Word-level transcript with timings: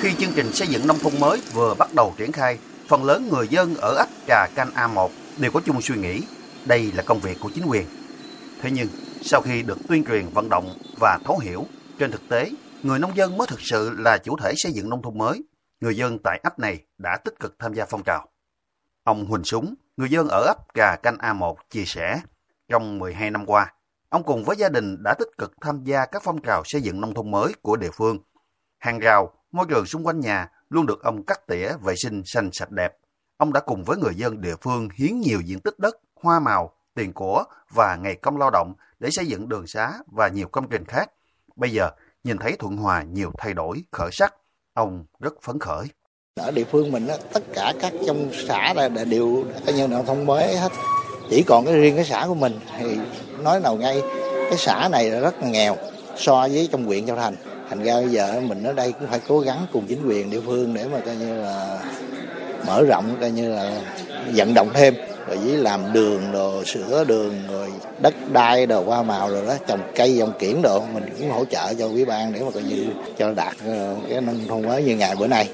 Khi 0.00 0.14
chương 0.18 0.32
trình 0.36 0.52
xây 0.52 0.68
dựng 0.68 0.86
nông 0.86 0.98
thôn 0.98 1.12
mới 1.20 1.42
vừa 1.52 1.74
bắt 1.74 1.88
đầu 1.94 2.14
triển 2.16 2.32
khai, 2.32 2.58
phần 2.88 3.04
lớn 3.04 3.28
người 3.32 3.48
dân 3.48 3.74
ở 3.74 3.94
ấp 3.94 4.08
Trà 4.26 4.46
Canh 4.54 4.70
A1 4.70 5.08
đều 5.38 5.50
có 5.50 5.60
chung 5.64 5.82
suy 5.82 5.96
nghĩ 5.96 6.22
đây 6.66 6.92
là 6.92 7.02
công 7.02 7.20
việc 7.20 7.36
của 7.40 7.50
chính 7.54 7.66
quyền. 7.66 7.86
Thế 8.60 8.70
nhưng, 8.70 8.88
sau 9.22 9.40
khi 9.40 9.62
được 9.62 9.78
tuyên 9.88 10.04
truyền 10.04 10.28
vận 10.28 10.48
động 10.48 10.78
và 11.00 11.18
thấu 11.24 11.38
hiểu, 11.38 11.64
trên 11.98 12.10
thực 12.10 12.28
tế, 12.28 12.50
người 12.82 12.98
nông 12.98 13.16
dân 13.16 13.38
mới 13.38 13.46
thực 13.46 13.60
sự 13.60 13.90
là 13.98 14.18
chủ 14.18 14.36
thể 14.42 14.52
xây 14.56 14.72
dựng 14.72 14.90
nông 14.90 15.02
thôn 15.02 15.18
mới. 15.18 15.44
Người 15.80 15.96
dân 15.96 16.18
tại 16.24 16.40
ấp 16.42 16.58
này 16.58 16.78
đã 16.98 17.16
tích 17.24 17.40
cực 17.40 17.56
tham 17.58 17.74
gia 17.74 17.84
phong 17.86 18.02
trào. 18.02 18.28
Ông 19.04 19.26
Huỳnh 19.26 19.44
Súng, 19.44 19.74
người 19.96 20.10
dân 20.10 20.28
ở 20.28 20.44
ấp 20.46 20.56
Trà 20.74 20.96
Canh 20.96 21.16
A1 21.16 21.54
chia 21.70 21.84
sẻ, 21.84 22.20
trong 22.68 22.98
12 22.98 23.30
năm 23.30 23.46
qua, 23.46 23.72
ông 24.08 24.22
cùng 24.22 24.44
với 24.44 24.56
gia 24.56 24.68
đình 24.68 25.02
đã 25.02 25.14
tích 25.18 25.28
cực 25.38 25.52
tham 25.60 25.84
gia 25.84 26.06
các 26.06 26.22
phong 26.24 26.42
trào 26.42 26.62
xây 26.64 26.80
dựng 26.80 27.00
nông 27.00 27.14
thôn 27.14 27.30
mới 27.30 27.52
của 27.62 27.76
địa 27.76 27.90
phương. 27.90 28.18
Hàng 28.78 28.98
rào, 28.98 29.32
môi 29.52 29.66
trường 29.68 29.86
xung 29.86 30.06
quanh 30.06 30.20
nhà 30.20 30.50
luôn 30.68 30.86
được 30.86 31.02
ông 31.02 31.22
cắt 31.22 31.46
tỉa 31.46 31.68
vệ 31.82 31.96
sinh 31.96 32.22
xanh 32.24 32.50
sạch 32.52 32.70
đẹp. 32.70 32.96
Ông 33.36 33.52
đã 33.52 33.60
cùng 33.60 33.84
với 33.84 33.96
người 33.96 34.14
dân 34.14 34.40
địa 34.40 34.56
phương 34.60 34.88
hiến 34.94 35.20
nhiều 35.20 35.40
diện 35.40 35.60
tích 35.60 35.78
đất, 35.78 35.96
hoa 36.22 36.40
màu, 36.40 36.72
tiền 36.94 37.12
của 37.12 37.44
và 37.74 37.96
ngày 37.96 38.14
công 38.14 38.36
lao 38.36 38.50
động 38.50 38.74
để 38.98 39.10
xây 39.10 39.26
dựng 39.26 39.48
đường 39.48 39.66
xá 39.66 39.92
và 40.06 40.28
nhiều 40.28 40.48
công 40.48 40.68
trình 40.68 40.84
khác. 40.84 41.10
Bây 41.56 41.70
giờ, 41.72 41.90
nhìn 42.24 42.38
thấy 42.38 42.56
Thuận 42.58 42.76
Hòa 42.76 43.02
nhiều 43.02 43.32
thay 43.38 43.54
đổi, 43.54 43.82
khởi 43.92 44.10
sắc, 44.12 44.34
ông 44.74 45.04
rất 45.20 45.42
phấn 45.42 45.58
khởi. 45.58 45.86
Ở 46.40 46.50
địa 46.50 46.64
phương 46.64 46.92
mình, 46.92 47.08
tất 47.32 47.42
cả 47.54 47.72
các 47.80 47.92
trong 48.06 48.30
xã 48.48 48.74
đều 49.10 49.44
có 49.66 49.72
nhân 49.72 49.90
đạo 49.90 50.04
thông 50.06 50.26
mới 50.26 50.56
hết. 50.56 50.72
Chỉ 51.30 51.42
còn 51.42 51.64
cái 51.64 51.74
riêng 51.74 51.96
cái 51.96 52.04
xã 52.04 52.24
của 52.28 52.34
mình 52.34 52.60
thì 52.78 52.98
nói 53.42 53.60
nào 53.60 53.76
ngay, 53.76 54.02
cái 54.32 54.58
xã 54.58 54.88
này 54.92 55.10
là 55.10 55.20
rất 55.20 55.34
là 55.42 55.48
nghèo 55.48 55.76
so 56.16 56.48
với 56.52 56.68
trong 56.72 56.84
huyện 56.84 57.06
Châu 57.06 57.16
Thành 57.16 57.34
thành 57.68 57.82
ra 57.82 57.94
bây 57.94 58.08
giờ 58.08 58.40
mình 58.40 58.62
ở 58.62 58.72
đây 58.72 58.92
cũng 58.92 59.08
phải 59.08 59.20
cố 59.28 59.40
gắng 59.40 59.66
cùng 59.72 59.86
chính 59.86 60.08
quyền 60.08 60.30
địa 60.30 60.40
phương 60.40 60.74
để 60.74 60.88
mà 60.92 61.00
coi 61.06 61.16
như 61.16 61.34
là 61.42 61.78
mở 62.66 62.84
rộng, 62.88 63.16
coi 63.20 63.30
như 63.30 63.54
là 63.54 63.80
vận 64.34 64.54
động 64.54 64.70
thêm. 64.74 64.94
Rồi 65.26 65.36
với 65.36 65.56
làm 65.56 65.92
đường 65.92 66.32
đồ, 66.32 66.64
sửa 66.64 67.04
đường, 67.04 67.34
rồi 67.48 67.72
đất 68.02 68.14
đai 68.32 68.66
đồ, 68.66 68.84
hoa 68.84 69.02
màu 69.02 69.30
rồi 69.30 69.46
đó, 69.46 69.54
trồng 69.66 69.92
cây, 69.94 70.16
dòng 70.16 70.32
kiển 70.38 70.62
đồ, 70.62 70.86
mình 70.94 71.04
cũng 71.18 71.30
hỗ 71.30 71.44
trợ 71.44 71.74
cho 71.78 71.86
ủy 71.86 72.04
ban 72.04 72.32
để 72.32 72.42
mà 72.44 72.50
coi 72.54 72.62
như 72.62 72.86
cho 73.18 73.32
đạt 73.34 73.54
ờ, 73.64 73.96
cái 74.08 74.20
nông 74.20 74.40
thôn 74.48 74.62
mới 74.62 74.84
như 74.84 74.96
ngày 74.96 75.16
bữa 75.18 75.26
nay. 75.26 75.50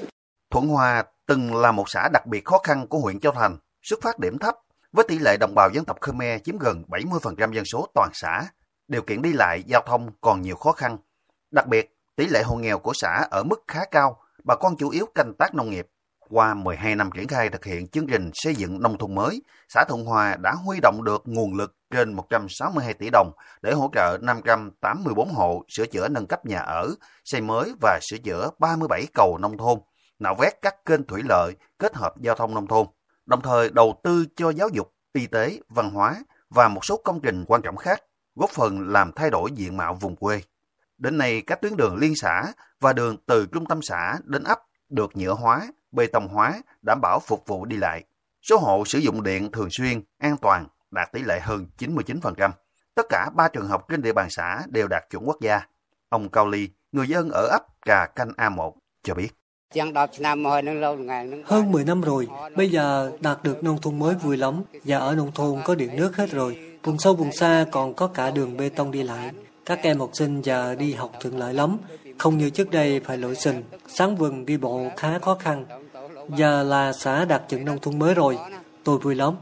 Thuận 0.51 0.67
Hòa 0.67 1.03
từng 1.27 1.55
là 1.55 1.71
một 1.71 1.89
xã 1.89 2.09
đặc 2.13 2.27
biệt 2.27 2.45
khó 2.45 2.57
khăn 2.57 2.87
của 2.87 2.99
huyện 2.99 3.19
Châu 3.19 3.31
Thành, 3.31 3.57
xuất 3.81 3.99
phát 4.01 4.19
điểm 4.19 4.37
thấp, 4.39 4.55
với 4.91 5.05
tỷ 5.07 5.19
lệ 5.19 5.37
đồng 5.37 5.55
bào 5.55 5.69
dân 5.69 5.85
tộc 5.85 5.97
Khmer 6.01 6.41
chiếm 6.43 6.57
gần 6.57 6.83
70% 6.87 7.53
dân 7.53 7.65
số 7.65 7.87
toàn 7.93 8.09
xã. 8.13 8.45
Điều 8.87 9.01
kiện 9.01 9.21
đi 9.21 9.33
lại, 9.33 9.63
giao 9.67 9.81
thông 9.85 10.09
còn 10.21 10.41
nhiều 10.41 10.55
khó 10.55 10.71
khăn, 10.71 10.97
đặc 11.51 11.67
biệt 11.67 11.95
Tỷ 12.15 12.27
lệ 12.27 12.43
hộ 12.43 12.55
nghèo 12.55 12.79
của 12.79 12.93
xã 12.93 13.27
ở 13.31 13.43
mức 13.43 13.63
khá 13.67 13.85
cao, 13.85 14.19
bà 14.43 14.55
con 14.55 14.77
chủ 14.77 14.89
yếu 14.89 15.05
canh 15.15 15.33
tác 15.39 15.55
nông 15.55 15.69
nghiệp. 15.69 15.87
Qua 16.29 16.53
12 16.53 16.95
năm 16.95 17.09
triển 17.15 17.27
khai 17.27 17.49
thực 17.49 17.65
hiện 17.65 17.87
chương 17.87 18.07
trình 18.07 18.31
xây 18.33 18.55
dựng 18.55 18.81
nông 18.81 18.97
thôn 18.97 19.15
mới, 19.15 19.41
xã 19.69 19.85
Thuận 19.89 20.05
Hòa 20.05 20.35
đã 20.35 20.51
huy 20.51 20.79
động 20.81 21.03
được 21.03 21.21
nguồn 21.25 21.53
lực 21.53 21.75
trên 21.91 22.13
162 22.13 22.93
tỷ 22.93 23.09
đồng 23.09 23.31
để 23.61 23.73
hỗ 23.73 23.89
trợ 23.93 24.17
584 24.21 25.33
hộ 25.33 25.63
sửa 25.67 25.85
chữa 25.85 26.07
nâng 26.07 26.27
cấp 26.27 26.45
nhà 26.45 26.59
ở, 26.59 26.89
xây 27.25 27.41
mới 27.41 27.73
và 27.81 27.99
sửa 28.01 28.17
chữa 28.17 28.49
37 28.59 29.05
cầu 29.13 29.37
nông 29.37 29.57
thôn, 29.57 29.79
nạo 30.19 30.35
vét 30.39 30.53
các 30.61 30.85
kênh 30.85 31.03
thủy 31.07 31.21
lợi, 31.25 31.53
kết 31.79 31.95
hợp 31.95 32.13
giao 32.21 32.35
thông 32.35 32.55
nông 32.55 32.67
thôn, 32.67 32.87
đồng 33.25 33.41
thời 33.41 33.69
đầu 33.69 33.99
tư 34.03 34.25
cho 34.35 34.49
giáo 34.49 34.69
dục, 34.69 34.93
y 35.13 35.27
tế, 35.27 35.59
văn 35.69 35.89
hóa 35.89 36.15
và 36.49 36.67
một 36.67 36.85
số 36.85 37.01
công 37.03 37.19
trình 37.21 37.45
quan 37.47 37.61
trọng 37.61 37.77
khác, 37.77 38.03
góp 38.35 38.49
phần 38.49 38.89
làm 38.89 39.11
thay 39.11 39.29
đổi 39.29 39.51
diện 39.51 39.77
mạo 39.77 39.93
vùng 39.93 40.15
quê. 40.15 40.41
Đến 41.03 41.17
nay, 41.17 41.41
các 41.47 41.61
tuyến 41.61 41.77
đường 41.77 41.95
liên 41.95 42.15
xã 42.15 42.43
và 42.79 42.93
đường 42.93 43.17
từ 43.25 43.45
trung 43.45 43.65
tâm 43.65 43.81
xã 43.81 44.17
đến 44.23 44.43
ấp 44.43 44.59
được 44.89 45.17
nhựa 45.17 45.33
hóa, 45.33 45.67
bê 45.91 46.07
tông 46.07 46.27
hóa, 46.27 46.61
đảm 46.81 46.99
bảo 47.01 47.19
phục 47.19 47.43
vụ 47.47 47.65
đi 47.65 47.77
lại. 47.77 48.03
Số 48.41 48.57
hộ 48.57 48.83
sử 48.85 48.99
dụng 48.99 49.23
điện 49.23 49.51
thường 49.51 49.69
xuyên, 49.71 50.01
an 50.17 50.37
toàn 50.41 50.67
đạt 50.91 51.11
tỷ 51.11 51.23
lệ 51.23 51.39
hơn 51.39 51.67
99%. 51.77 52.51
Tất 52.95 53.05
cả 53.09 53.29
ba 53.35 53.47
trường 53.47 53.67
học 53.67 53.85
trên 53.89 54.01
địa 54.01 54.13
bàn 54.13 54.29
xã 54.29 54.61
đều 54.67 54.87
đạt 54.87 55.03
chuẩn 55.09 55.27
quốc 55.27 55.37
gia. 55.41 55.61
Ông 56.09 56.29
Cao 56.29 56.47
Ly, 56.47 56.69
người 56.91 57.07
dân 57.07 57.29
ở 57.29 57.47
ấp 57.51 57.61
Trà 57.85 58.05
Canh 58.05 58.31
A1, 58.37 58.71
cho 59.03 59.13
biết. 59.13 59.29
Hơn 61.45 61.71
10 61.71 61.83
năm 61.85 62.01
rồi, 62.01 62.27
bây 62.55 62.69
giờ 62.69 63.11
đạt 63.19 63.43
được 63.43 63.63
nông 63.63 63.81
thôn 63.81 63.99
mới 63.99 64.15
vui 64.15 64.37
lắm, 64.37 64.63
và 64.83 64.97
ở 64.97 65.15
nông 65.15 65.31
thôn 65.31 65.59
có 65.65 65.75
điện 65.75 65.95
nước 65.95 66.15
hết 66.15 66.31
rồi. 66.31 66.77
Vùng 66.83 66.99
sâu 66.99 67.15
vùng 67.15 67.31
xa 67.31 67.65
còn 67.71 67.93
có 67.93 68.07
cả 68.07 68.31
đường 68.31 68.57
bê 68.57 68.69
tông 68.69 68.91
đi 68.91 69.03
lại. 69.03 69.31
Các 69.65 69.79
em 69.81 69.99
học 69.99 70.09
sinh 70.13 70.41
giờ 70.41 70.75
đi 70.75 70.93
học 70.93 71.11
thuận 71.19 71.37
lợi 71.37 71.53
lắm, 71.53 71.77
không 72.17 72.37
như 72.37 72.49
trước 72.49 72.71
đây 72.71 72.99
phải 72.99 73.17
lội 73.17 73.35
sình, 73.35 73.63
sáng 73.87 74.15
vườn 74.15 74.45
đi 74.45 74.57
bộ 74.57 74.89
khá 74.97 75.19
khó 75.19 75.35
khăn. 75.35 75.65
Giờ 76.37 76.63
là 76.63 76.93
xã 76.93 77.25
đạt 77.25 77.43
chuẩn 77.49 77.65
nông 77.65 77.79
thôn 77.79 77.99
mới 77.99 78.13
rồi, 78.13 78.37
tôi 78.83 78.97
vui 78.97 79.15
lắm. 79.15 79.35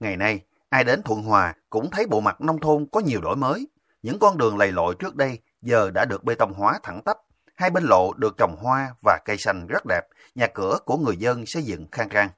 Ngày 0.00 0.16
nay, 0.16 0.40
ai 0.68 0.84
đến 0.84 1.02
Thuận 1.02 1.22
Hòa 1.22 1.54
cũng 1.70 1.90
thấy 1.90 2.06
bộ 2.06 2.20
mặt 2.20 2.40
nông 2.40 2.60
thôn 2.60 2.86
có 2.92 3.00
nhiều 3.00 3.20
đổi 3.20 3.36
mới. 3.36 3.68
Những 4.02 4.18
con 4.18 4.38
đường 4.38 4.58
lầy 4.58 4.72
lội 4.72 4.94
trước 4.98 5.16
đây 5.16 5.38
giờ 5.62 5.90
đã 5.90 6.04
được 6.04 6.24
bê 6.24 6.34
tông 6.34 6.52
hóa 6.52 6.78
thẳng 6.82 7.02
tắp. 7.04 7.16
Hai 7.54 7.70
bên 7.70 7.84
lộ 7.84 8.12
được 8.12 8.34
trồng 8.38 8.56
hoa 8.56 8.94
và 9.04 9.18
cây 9.24 9.38
xanh 9.38 9.66
rất 9.66 9.82
đẹp, 9.88 10.02
nhà 10.34 10.46
cửa 10.54 10.78
của 10.84 10.96
người 10.96 11.16
dân 11.16 11.46
xây 11.46 11.62
dựng 11.62 11.86
khang 11.92 12.08
trang. 12.08 12.28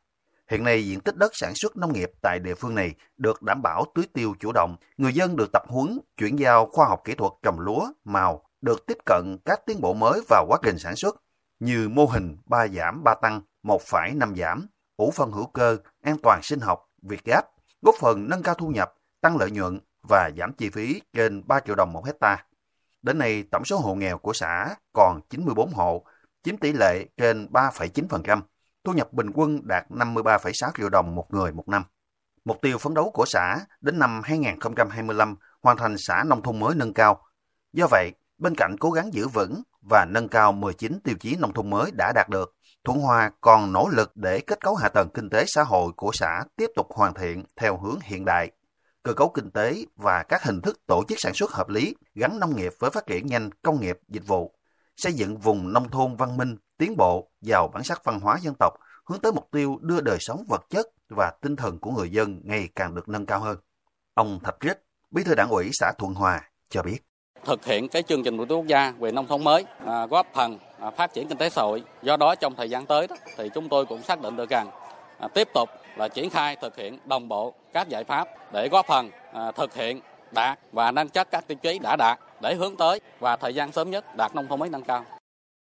Hiện 0.51 0.65
nay 0.65 0.87
diện 0.87 1.01
tích 1.01 1.17
đất 1.17 1.37
sản 1.37 1.55
xuất 1.55 1.77
nông 1.77 1.93
nghiệp 1.93 2.11
tại 2.23 2.39
địa 2.39 2.55
phương 2.55 2.75
này 2.75 2.95
được 3.17 3.43
đảm 3.43 3.63
bảo 3.63 3.85
tưới 3.95 4.07
tiêu 4.13 4.35
chủ 4.41 4.53
động, 4.53 4.77
người 4.97 5.13
dân 5.13 5.37
được 5.37 5.53
tập 5.53 5.63
huấn, 5.69 5.99
chuyển 6.17 6.39
giao 6.39 6.67
khoa 6.67 6.87
học 6.87 7.01
kỹ 7.05 7.15
thuật 7.15 7.33
trồng 7.43 7.61
lúa, 7.61 7.89
màu, 8.05 8.43
được 8.61 8.87
tiếp 8.87 8.99
cận 9.07 9.37
các 9.45 9.61
tiến 9.67 9.81
bộ 9.81 9.95
mới 9.95 10.21
vào 10.29 10.47
quá 10.49 10.59
trình 10.63 10.79
sản 10.79 10.97
xuất, 10.97 11.23
như 11.61 11.89
mô 11.89 12.07
hình 12.07 12.37
3 12.47 12.69
giảm 12.69 13.05
3 13.05 13.15
tăng, 13.15 13.43
1 13.63 13.83
phải 13.83 14.15
5 14.15 14.35
giảm, 14.37 14.67
ủ 14.97 15.11
phân 15.11 15.33
hữu 15.33 15.47
cơ, 15.47 15.77
an 16.03 16.17
toàn 16.23 16.41
sinh 16.43 16.61
học, 16.61 16.89
việt 17.03 17.25
gáp, 17.25 17.45
góp 17.83 17.95
phần 18.01 18.29
nâng 18.29 18.43
cao 18.43 18.55
thu 18.55 18.69
nhập, 18.69 18.95
tăng 19.21 19.37
lợi 19.37 19.51
nhuận 19.51 19.81
và 20.09 20.31
giảm 20.39 20.53
chi 20.53 20.71
phí 20.71 21.01
trên 21.13 21.43
3 21.47 21.61
triệu 21.61 21.75
đồng 21.75 21.93
một 21.93 22.07
hecta. 22.07 22.47
Đến 23.03 23.19
nay, 23.19 23.45
tổng 23.51 23.65
số 23.65 23.79
hộ 23.79 23.95
nghèo 23.95 24.19
của 24.19 24.33
xã 24.33 24.75
còn 24.93 25.21
94 25.31 25.71
hộ, 25.71 26.05
chiếm 26.43 26.57
tỷ 26.57 26.73
lệ 26.73 27.07
trên 27.17 27.49
3,9% 27.53 28.41
thu 28.85 28.93
nhập 28.93 29.13
bình 29.13 29.31
quân 29.35 29.61
đạt 29.65 29.87
53,6 29.91 30.71
triệu 30.79 30.89
đồng 30.89 31.15
một 31.15 31.27
người 31.31 31.53
một 31.53 31.69
năm. 31.69 31.85
Mục 32.45 32.59
tiêu 32.63 32.79
phấn 32.79 32.95
đấu 32.95 33.11
của 33.11 33.25
xã 33.27 33.61
đến 33.81 33.99
năm 33.99 34.21
2025 34.25 35.37
hoàn 35.63 35.77
thành 35.77 35.95
xã 35.99 36.25
nông 36.27 36.43
thôn 36.43 36.61
mới 36.61 36.75
nâng 36.75 36.95
cao. 36.95 37.23
Do 37.73 37.87
vậy, 37.91 38.13
bên 38.39 38.55
cạnh 38.57 38.77
cố 38.81 38.91
gắng 38.91 39.15
giữ 39.15 39.29
vững 39.29 39.63
và 39.91 40.05
nâng 40.05 40.29
cao 40.29 40.53
19 40.53 41.01
tiêu 41.05 41.15
chí 41.21 41.37
nông 41.37 41.53
thôn 41.53 41.71
mới 41.71 41.91
đã 41.99 42.13
đạt 42.15 42.29
được, 42.29 42.55
Thuận 42.85 43.01
Hòa 43.01 43.31
còn 43.41 43.73
nỗ 43.73 43.89
lực 43.89 44.17
để 44.17 44.41
kết 44.41 44.61
cấu 44.61 44.75
hạ 44.75 44.89
tầng 44.89 45.09
kinh 45.15 45.31
tế 45.31 45.45
xã 45.47 45.63
hội 45.63 45.93
của 45.97 46.11
xã 46.13 46.45
tiếp 46.57 46.71
tục 46.77 46.87
hoàn 46.91 47.15
thiện 47.15 47.45
theo 47.57 47.79
hướng 47.79 47.99
hiện 48.03 48.25
đại. 48.25 48.51
Cơ 49.03 49.13
cấu 49.13 49.29
kinh 49.29 49.51
tế 49.51 49.85
và 49.97 50.23
các 50.23 50.45
hình 50.45 50.61
thức 50.61 50.87
tổ 50.87 51.05
chức 51.09 51.19
sản 51.21 51.35
xuất 51.35 51.53
hợp 51.53 51.69
lý 51.69 51.95
gắn 52.15 52.41
nông 52.41 52.57
nghiệp 52.57 52.73
với 52.79 52.91
phát 52.91 53.07
triển 53.07 53.27
nhanh 53.27 53.51
công 53.63 53.81
nghiệp, 53.81 53.99
dịch 54.09 54.27
vụ, 54.27 54.55
xây 54.97 55.13
dựng 55.13 55.39
vùng 55.39 55.73
nông 55.73 55.89
thôn 55.89 56.17
văn 56.17 56.37
minh, 56.37 56.57
tiến 56.79 56.97
bộ, 56.97 57.31
giàu 57.41 57.69
bản 57.69 57.85
sắc 57.85 58.05
văn 58.05 58.21
hóa 58.21 58.39
dân 58.43 58.55
tộc, 58.59 58.73
hướng 59.05 59.21
tới 59.21 59.33
mục 59.33 59.49
tiêu 59.51 59.79
đưa 59.81 60.01
đời 60.01 60.17
sống 60.21 60.45
vật 60.49 60.63
chất 60.71 60.87
và 61.09 61.33
tinh 61.41 61.57
thần 61.57 61.79
của 61.79 61.91
người 61.91 62.11
dân 62.11 62.41
ngày 62.45 62.69
càng 62.75 62.95
được 62.95 63.09
nâng 63.09 63.27
cao 63.27 63.41
hơn. 63.41 63.57
Ông 64.15 64.41
Thạch 64.45 64.57
Rích, 64.61 64.79
Bí 65.11 65.25
thư 65.25 65.35
Đảng 65.35 65.51
ủy 65.51 65.71
xã 65.73 65.93
Thuận 65.99 66.15
Hòa 66.15 66.51
cho 66.71 66.83
biết. 66.83 66.99
Thực 67.45 67.65
hiện 67.65 67.89
cái 67.89 68.03
chương 68.03 68.23
trình 68.23 68.37
mục 68.37 68.49
tiêu 68.49 68.59
quốc 68.59 68.67
gia 68.67 68.91
về 68.91 69.13
nông 69.13 69.27
thôn 69.27 69.45
mới 69.45 69.65
à, 69.87 70.07
góp 70.07 70.27
phần 70.35 70.59
à, 70.81 70.91
phát 70.91 71.15
triển 71.15 71.29
kinh 71.29 71.39
tế 71.39 71.51
xã 71.51 71.63
hội. 71.63 71.83
Do 72.03 72.17
đó 72.17 72.35
trong 72.35 72.55
thời 72.55 72.71
gian 72.71 72.87
tới 72.87 73.07
đó, 73.07 73.17
thì 73.37 73.51
chúng 73.55 73.69
tôi 73.69 73.87
cũng 73.87 74.03
xác 74.03 74.21
định 74.21 74.37
được 74.37 74.51
rằng 74.51 74.71
à, 75.19 75.29
tiếp 75.35 75.49
tục 75.55 75.69
là 75.97 76.09
triển 76.09 76.31
khai 76.31 76.57
thực 76.57 76.77
hiện 76.77 76.99
đồng 77.05 77.29
bộ 77.29 77.55
các 77.73 77.89
giải 77.89 78.05
pháp 78.05 78.29
để 78.53 78.69
góp 78.69 78.87
phần 78.87 79.11
à, 79.33 79.53
thực 79.53 79.75
hiện 79.75 80.01
đạt 80.33 80.59
và 80.73 80.91
nâng 80.91 81.09
chất 81.09 81.31
các 81.31 81.47
tiêu 81.47 81.59
chí 81.63 81.79
đã 81.79 81.97
đạt 81.97 82.19
để 82.43 82.55
hướng 82.55 82.77
tới 82.77 83.01
và 83.21 83.37
thời 83.37 83.55
gian 83.55 83.73
sớm 83.73 83.91
nhất 83.91 84.17
đạt 84.17 84.35
nông 84.35 84.47
thôn 84.47 84.61
mới 84.61 84.69
nâng 84.69 84.85
cao. 84.85 85.05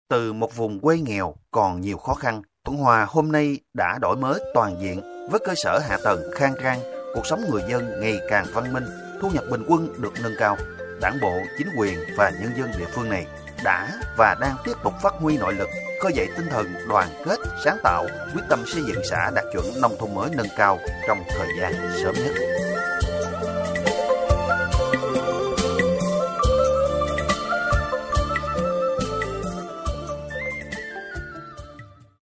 Từ 0.09 0.33
một 0.33 0.57
vùng 0.57 0.81
quê 0.81 0.99
nghèo 0.99 1.35
còn 1.51 1.81
nhiều 1.81 1.97
khó 1.97 2.15
khăn, 2.15 2.43
Thuận 2.65 2.79
Hòa 2.79 3.07
hôm 3.09 3.33
nay 3.33 3.61
đã 3.75 3.99
đổi 4.01 4.17
mới 4.17 4.41
toàn 4.55 4.77
diện 4.81 5.29
với 5.31 5.41
cơ 5.47 5.53
sở 5.57 5.79
hạ 5.79 5.99
tầng 6.05 6.21
khang 6.35 6.55
trang, 6.63 6.81
cuộc 7.15 7.27
sống 7.27 7.45
người 7.51 7.63
dân 7.69 8.01
ngày 8.01 8.19
càng 8.31 8.47
văn 8.53 8.73
minh, 8.73 8.85
thu 9.21 9.31
nhập 9.31 9.45
bình 9.51 9.65
quân 9.69 9.89
được 9.99 10.13
nâng 10.23 10.35
cao. 10.39 10.57
Đảng 11.01 11.19
bộ, 11.23 11.39
chính 11.59 11.69
quyền 11.79 11.99
và 12.17 12.31
nhân 12.31 12.53
dân 12.57 12.71
địa 12.79 12.87
phương 12.95 13.09
này 13.09 13.27
đã 13.65 13.89
và 14.17 14.37
đang 14.41 14.57
tiếp 14.65 14.73
tục 14.85 14.93
phát 15.03 15.13
huy 15.21 15.39
nội 15.39 15.55
lực, 15.55 15.69
khơi 16.03 16.13
dậy 16.15 16.29
tinh 16.37 16.47
thần 16.51 16.67
đoàn 16.89 17.09
kết, 17.25 17.39
sáng 17.65 17.79
tạo, 17.83 18.07
quyết 18.35 18.43
tâm 18.49 18.63
xây 18.67 18.83
dựng 18.89 19.03
xã 19.11 19.31
đạt 19.35 19.45
chuẩn 19.53 19.81
nông 19.81 19.97
thôn 19.99 20.15
mới 20.15 20.31
nâng 20.37 20.49
cao 20.57 20.79
trong 21.09 21.19
thời 21.29 21.49
gian 21.61 21.75
sớm 22.03 22.15
nhất. 22.15 22.56